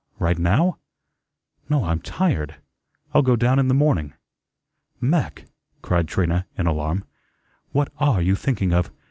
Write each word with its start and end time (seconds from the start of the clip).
Right 0.17 0.39
now? 0.39 0.79
No, 1.69 1.83
I'm 1.85 1.99
tired. 1.99 2.55
I'll 3.13 3.21
go 3.21 3.35
down 3.35 3.59
in 3.59 3.67
the 3.67 3.75
morning." 3.75 4.13
"Mac," 4.99 5.45
cried 5.83 6.07
Trina, 6.07 6.47
in 6.57 6.65
alarm, 6.65 7.03
"what 7.71 7.91
are 7.99 8.19
you 8.19 8.33
thinking 8.35 8.73
of? 8.73 8.91